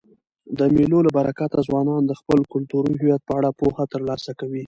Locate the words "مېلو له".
0.75-1.11